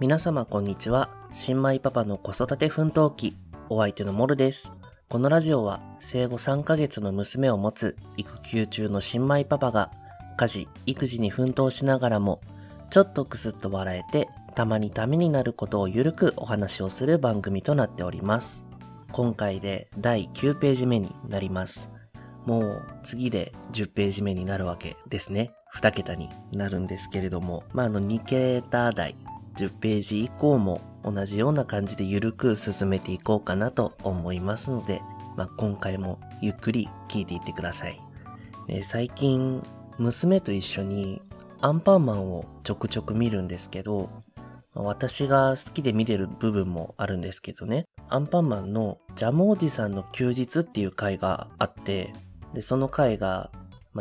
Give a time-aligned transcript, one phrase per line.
[0.00, 1.08] 皆様こんにちは。
[1.32, 3.36] 新米パパの子育て奮闘記、
[3.68, 4.72] お相手のモルです。
[5.08, 9.92] このラジオは生後3ヶ月の娘を持つ育休中の新米パパが
[10.36, 12.40] 家事、育児に奮闘しながらも
[12.90, 18.64] ちょっとクスッと笑えてたまにためになることをゆるくお話をする番組となっております。
[19.12, 21.88] 今回で第9ページ目になります。
[22.46, 25.52] もう次で10ページ目になるわけですね。
[25.76, 29.14] 2桁になるんですけれども、まあ、あの2桁台
[29.56, 35.02] 10ページ以降も同じような感じでゆるく進めていこうかなと思いますので、
[35.36, 38.00] まあ、今回もゆっくり聞いていってください。
[38.68, 39.62] えー最近、
[39.98, 41.22] 娘と一緒に
[41.60, 44.10] アンパンマンをちょくちょく見るんですけど、
[44.74, 52.12] 私が好きで見てる部分もあるんですけどね、アンパンマンのジャムおじさんの休日っていう回があって、
[52.54, 53.50] で、その回が、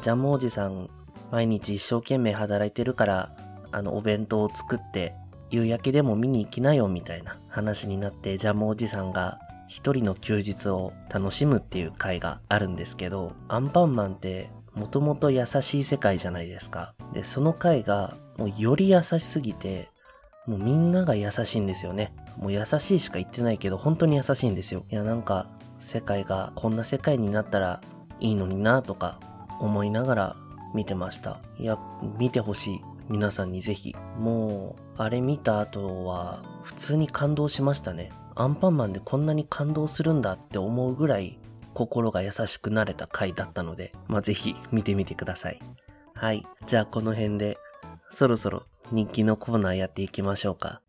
[0.00, 0.88] ジャムおじさん
[1.32, 3.36] 毎日一生懸命働いてるから、
[3.72, 5.14] あの、お弁当を作って、
[5.50, 16.94] 夕焼けでも見に行きなよみたいな話になって、ジャムおじさんが一人の休日を楽しむっていう回があるんですけど、アンパンマンってもともと優しい世界じゃないですか。
[17.12, 19.90] で、その回がもうより優しすぎて、
[20.46, 22.12] もうみんなが優しいんですよね。
[22.36, 24.84] もう優しいしか言ってないけど、本当に優しいんですよ。
[24.90, 25.46] いや、なんか、
[25.80, 27.80] 世界がこんな世界になったら
[28.20, 29.18] いいのになとか
[29.60, 30.36] 思いながら
[30.74, 31.38] 見てました。
[31.58, 31.78] いや、
[32.18, 32.80] 見てほしい。
[33.10, 33.94] 皆さんにぜひ。
[34.18, 38.10] もう、あれ見た後は、普通に感動しましたね。
[38.36, 41.38] アンパンマンでこんなに感動するんだって思うぐらい、
[41.74, 45.60] 心が優しくなれた回だったので、まあ、ぜひ見てみてください。
[46.14, 46.46] はい。
[46.66, 47.58] じゃあこの辺で、
[48.12, 50.80] そろそろ日記のコーナーやっていきましょうか。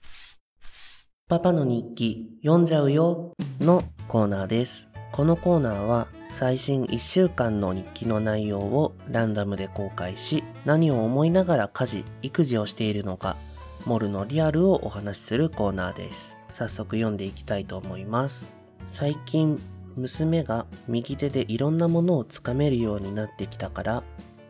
[1.28, 4.91] パパの日記読んじゃうよのコーナーです。
[5.22, 13.38] このコーナーは最新1週間の日記の内容をランダムで公開し何を思いながら家事、育児をしているのか
[13.86, 16.36] モルのリアルをお話しするコーナーです。
[16.52, 18.52] 早速読んでいきたいと思います。
[18.88, 19.62] 最近
[19.96, 24.04] 娘が右手でいろんなものをつかめるようになってきたから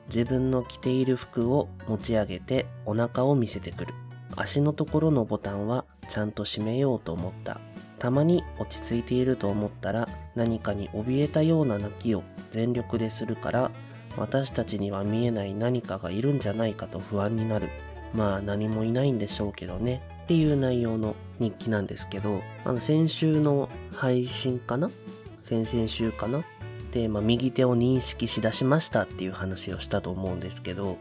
[0.07, 3.93] 自分の着ている服を持ち上げてお腹を見せてくる。
[4.37, 7.59] 足のところのボタンはちゃんと閉めようと思った。
[8.01, 13.69] たまに落ち着いていると思ったら何かに怯えたような泣きを全力でするから
[14.17, 17.69] 私たちには見えない何かがいるんじゃないかと不安になる。
[18.15, 20.01] まあ何もいないんでしょうけどね。
[20.23, 24.89] っていう内容の日記なんですけど、あの先週の配信かな？
[25.37, 26.43] 先々週かな？
[26.91, 30.97] で、まあ、右手を認識しだしましたっていう話をしたと思うんですけど、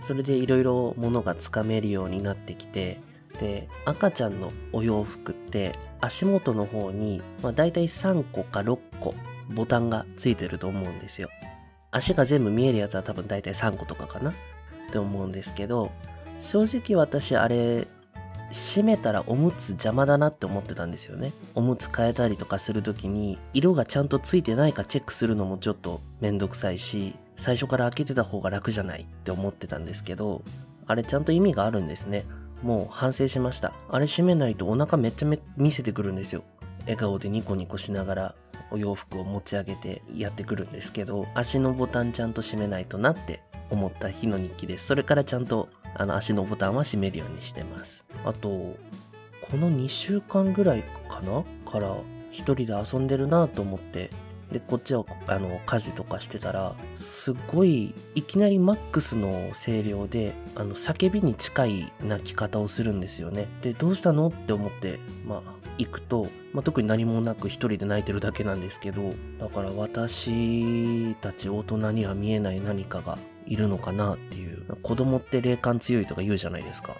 [0.00, 3.00] それでいろいろ物がつかめるようになってきて、
[3.38, 9.14] で、赤ちゃんのお洋服って足元の方に、まあ、大体3個か6個
[9.50, 11.28] ボタンがついてると思うんですよ。
[11.90, 14.30] 足が全部見えるやつは多分大体3個とかかな？
[14.30, 14.34] っ
[14.90, 15.90] て思うんですけど、
[16.40, 17.88] 正直私あれ、
[18.50, 21.32] 閉めたらおむつ邪魔だなって思ってたんですよね。
[21.54, 30.42] おむつ変えたりとかするときに、色がちゃんとついてないかチェックするのもちょっとめんどくさいし、最初から開けてた方が楽じゃないって思ってたんですけど、
[30.86, 32.24] あれちゃんと意味があるんですね。
[32.62, 33.72] もう反省しました。
[33.88, 36.44] あれ閉めないとお腹めっちゃめ見せてくるんですよ。
[36.82, 38.34] 笑顔でニコニコしながら
[38.70, 44.86] お洋服を持ち上げてやってくるんですけど、足のボタンちゃんと閉めないとなって思った日の日記です。
[44.86, 48.04] それからちゃんとあの足のボタンは閉めるようにしてます。
[48.24, 48.76] あと、こ
[49.56, 51.44] の2週間ぐらいかな？
[51.70, 51.96] から
[52.30, 54.10] 一人で遊んでるなと思って、
[54.52, 63.46] で、こっちはあの家事とかしてたら、すごいいきなりマックスの声量で、あの叫びに近い泣き方をするんですよね。
[63.62, 64.28] で、どうしたの？
[64.28, 74.64] って思って、まあ、行くと、まあ、特に何もなく一人で泣いてるだけなんですけど、だから私たち大人には見えない何かがいるのかなっていう。
[74.82, 76.96] 子供って霊感強いとか言うじゃないですか。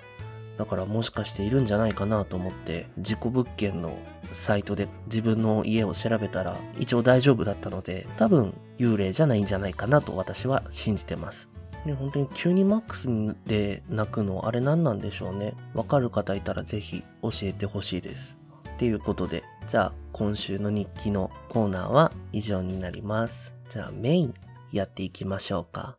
[0.56, 3.98] だからもしかしているんじゃないかなと思って、事故物件の
[4.32, 11.48] サイトで自分の家を調べたら一応大丈夫だったので、多分幽霊じゃないんじゃないかなと私は信じてます。
[11.84, 13.08] ね、本当に急にマックス
[13.46, 15.54] で泣くのあれ何なんでしょうね。
[15.74, 18.38] わかる方いたらぜひ教えてほしいです。
[18.68, 23.54] っていうことで、じゃあ今週の日記のコーナーは以上になります。
[23.68, 24.34] じゃあメイン
[24.72, 25.98] やっていきましょうか。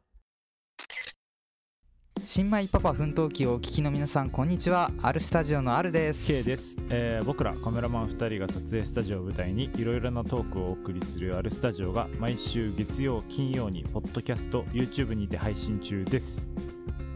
[2.22, 4.92] 新米パパ奮闘記をお聞きの皆さんこんにちは。
[5.02, 6.28] アルスタジオのアルです。
[6.28, 16.48] K です、えー僕らカメラマン2人が撮影スタジオを舞台にいろいろなトークをお送りするあるスタジオが毎週月曜金曜にポッドキャスト YouTube にて配信中です。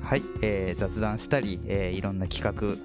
[0.01, 2.77] はい、えー雑談したり、えーいろんな企画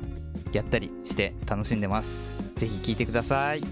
[0.52, 2.34] やったりして楽しんでます。
[2.56, 3.62] ぜひ聞いてください。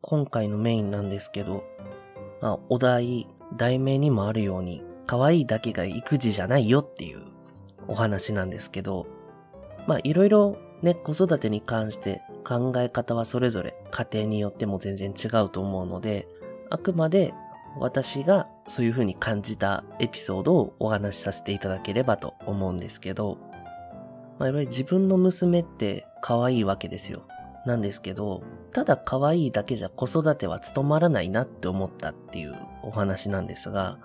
[0.00, 1.62] 今回のメインなんですけど、
[2.40, 7.22] まあ、お題、題名にもあるように、可愛いだけが育児じゃないよっていう
[7.88, 9.08] お話なんですけど、
[9.88, 16.28] まあいろいろね、子育てに関して考え方はそれぞれ家庭によっても全然違うと思うので、
[16.70, 17.34] あくまで
[17.80, 23.36] 私がそういう風に感じたエピソードをお話しさせていただければと思うんですけど、
[24.38, 27.26] まあ、やっぱり自分の娘って可愛いわけですよ。
[27.66, 32.54] なんですけど、ただ可愛いだけじゃ子育ては務まらないなって思ったっていう
[32.84, 33.98] お話なんですが、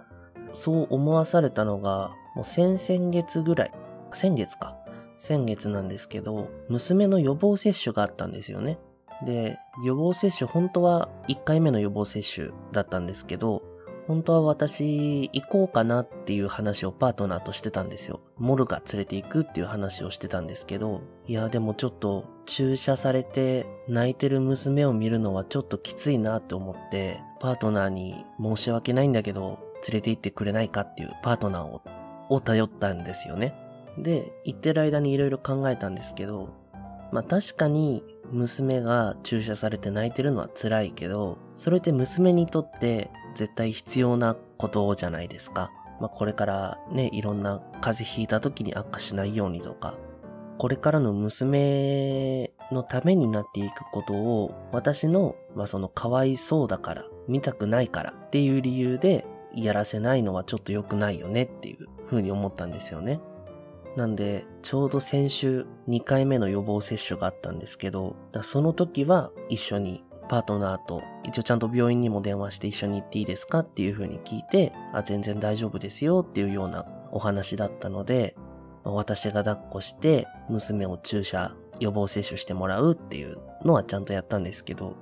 [0.55, 3.71] そう思わされたのが、もう先々月ぐらい、
[4.13, 4.77] 先月か。
[5.17, 8.77] 先月なんですけど、娘の予防接種があったんですよね。
[9.25, 13.63] で、予防接種、本当は1回目の予防接種だったんですけど、
[14.07, 18.19] 本当は私行こうかなっていう話をパートナーとしてたんですよ。
[18.37, 31.81] モルが連れて行くっていう話をしてたんですけど、いやでもちょっと注射されて泣いてる娘を見るのはちょっときついなって思って、パートナーに申し訳ないんだけど連れて行ってくれないかっていうパートナーを
[32.29, 33.53] を頼ったんですよね。
[33.97, 36.49] で、行ってる間に色々考えたんですけど、
[37.11, 45.71] まあ確かに娘が注射されて泣いてるのは辛いけど、それって娘にとって絶対必要なことじゃないですか。
[45.99, 49.95] まあこれからね、いろんな風邪ひいた時に悪化しないようにとか、
[50.57, 63.19] これからの娘のためになっていくことを私の、まあそのかわいそうだから、見たくないからっていう理由でやらせないのはちょっと良くないよねっていう風に思ったんですよね。
[63.95, 78.35] なんで、ちょうど先週2回目の予防接種があったんですけど、その時は一緒にパートナーと一応ちゃんと病院にも電話して一緒に行っていいですかっていう風に聞いて、あ、全然大丈夫ですよっていうようなお話だったので、
[78.83, 84.95] 私が抱っこして娘を注射予防接種してもらうっていうのはちゃんとやったんですけど、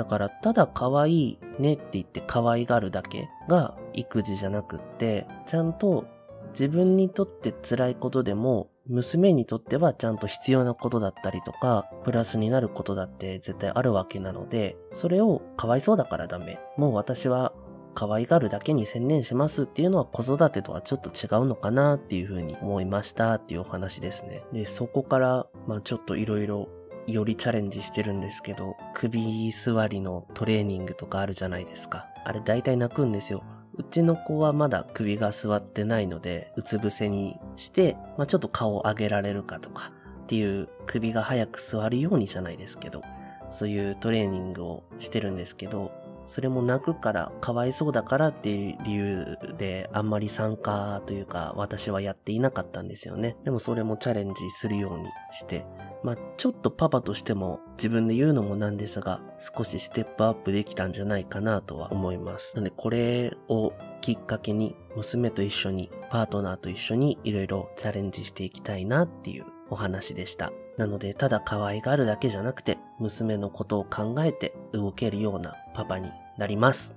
[0.00, 6.06] だからただ可愛いねって言って可愛がるだけが育児じゃなくって、ちゃんと
[6.52, 16.58] 自分にとって辛いことでも、娘にとってはちゃんと必要なことだったりとか、プラスになることだって絶対あるわけなので、それをかわいそうだからダメ。
[16.78, 17.52] もう私は
[17.94, 24.44] 可愛がるだけに専念しますっていうのは子育てとはちょっと違うのかなっていうふうに思いましたっていうお話ですね。
[24.50, 26.70] で、そこから、まあちょっといろいろ
[27.12, 32.06] よりチャレンジしてるんですけど、首座りのトレーニングとかあるじゃないですか。
[32.24, 33.42] あれ大体泣くんですよ。
[33.74, 39.92] うちの子はまだ首が座ってないので、うつ伏せにして、まあ、ちょっと顔を上げられるかとか
[40.22, 43.02] っていう首が早く座るようにじゃないですけど、
[43.50, 45.92] そういうトレーニングをしてるんですけど、
[46.26, 53.36] それも泣くからかわいそうだからっていう理由であんまり参加というか私はやっていなかったんですよね。
[53.42, 55.66] でもそれもチャレンジするようにして、
[56.02, 62.54] まあ、ちょっとパパとしても自分で言うのもなんですが、少しステップアップできたんじゃないかなとは思います。
[62.54, 70.52] なんでこれをきっかけに娘と一緒に、パートナーと一緒にいろいろチャレンジしていきたいなっていうお話でした。
[70.78, 76.96] なので、ただ可愛がるだけじゃなくて、娘のことを考えて動けるようなパパになります。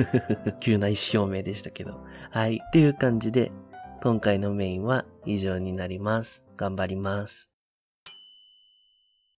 [0.60, 2.00] 急な意思表明でしたけど。
[2.30, 2.60] はい。
[2.62, 3.50] っていう感じで、
[4.02, 6.44] 今回のメインは以上になります。
[6.58, 7.53] 頑張ります。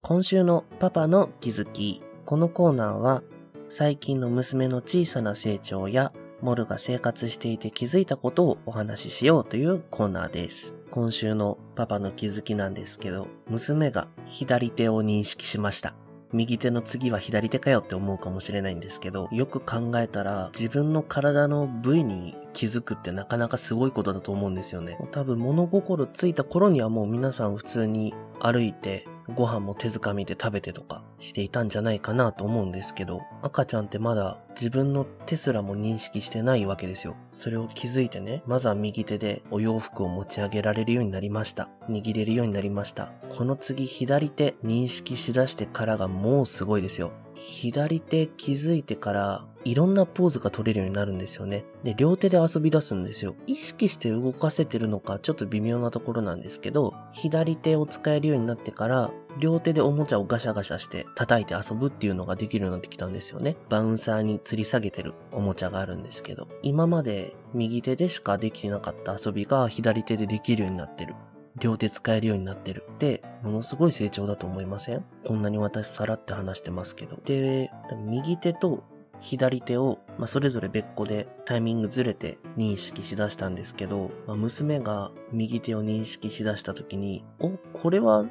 [0.08, 2.00] 今週のパパの気づき。
[2.26, 3.24] このコーナーは
[3.68, 10.76] 最近の娘の小さな成長やモルが生活していて気づいたことをお話ししようというコーナーです。
[10.92, 15.96] 今週のパパの気づきなんですけど、娘が左手を認識しました。
[16.32, 24.96] 右手の次は左手かよって思うかもしれないんですけど、よく考えたら自分の体の部位に気づくってなかなかすごいことだと思うんですよね。
[25.10, 37.14] 多分物心ついた頃にはもう皆さん普通に歩いてご飯も手づかみで食べてとかしていたんじゃないかなと思うんですけど、赤ちゃんってまだ自分の手すらも認識してないわけですよ。
[37.30, 41.68] それを気づいてね、まずは右手でお洋服を持ち上げられるようになりました。
[41.90, 43.12] 握れるようになりました。
[43.28, 47.12] この次左手認識しだしてからがもうすごいですよ。
[47.34, 51.64] 左手気づいてからいろんなポーズが取れるようになるんですよね。
[51.82, 53.34] で、両手で遊び出すんですよ。
[53.48, 63.56] 意識して動かせてるのかちょっと微妙なところなんですけど、左手を使えるようになってから、両手でおもちゃをガシャガシャして叩いて遊ぶっていうのができるようになってきたんですよね。
[63.68, 71.14] バウンサーに吊り下げてるおもちゃがあるんですけど、今まで右手でしかできてなかった遊びが左手でできるようになってる。
[71.58, 75.04] 両手使えるようになってるって、ものすごい成長だと思いません？
[75.24, 77.18] こんなに私さらって話してますけど。
[77.24, 77.70] で、
[78.06, 78.84] 右手と
[79.20, 88.26] 左手を、まあ、それぞれ別個でタイミングずれて認識しだしたんですけど、まあ、娘が右手を認識しだした時に、お、これは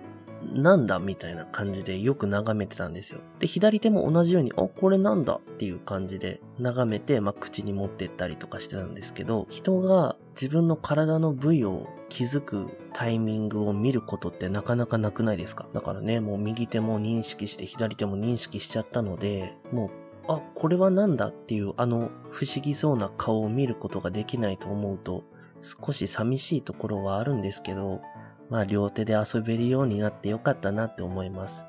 [0.53, 3.19] なんだみたいな感じでよく眺めてたんですよ。
[3.39, 15.65] で、左手も同じように、あ、これなんだっていう感じで眺めて、まあ、口に持ってったりとかしてたんですけど、人が自分の体の部位を気づくタイミングを見ることってなかなかなくないですか？
[15.73, 19.87] だからね、もう右手も認識して左手も認識しちゃったので、も
[20.27, 25.23] うあ、これはなんだっていうあの不思議そうな顔を見ることができないと思うと
[25.61, 28.01] 少し寂しいところはあるんですけど、
[28.49, 31.65] まあ両手で遊べるようになってよかったなって思います。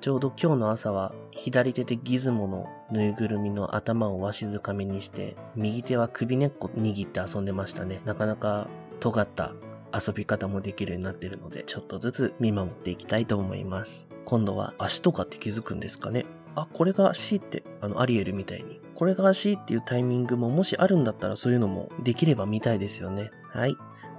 [0.00, 8.00] ちょうど今日の朝は左手でギズモのぬいぐるみの頭をわしづかみにして、右手は首根っこ握って遊んでましたね。
[8.04, 9.52] なかなか尖った
[9.94, 14.08] 遊び方もできるようになってるので、ちょっとずつ見守っていきたいと思います。
[14.24, 18.80] 今度は足とかって気づくんですかねあ、これが足って、あの、アリエルみたいに。
[18.94, 23.30] これが足っていうタイミングももしあるんだったらそういうのもできれば見たいですよね。
[23.50, 23.76] はい。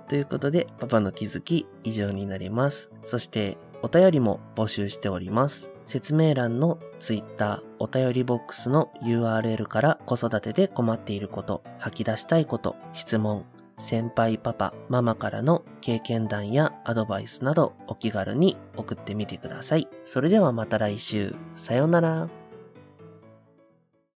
[0.08, 2.92] ということで、パパの気づき以上になります。
[3.04, 5.72] そして、お便りも募集しております。
[5.84, 13.46] 説明欄の Twitter お便りボックスの URL から子育てで困っていること、吐き出したいこと、質問、
[13.78, 19.88] 先輩パパ、ママからの経験談やアドバイスなどお気軽に送ってみてください。
[20.06, 21.36] それではまた来週。
[21.58, 22.43] さようなら。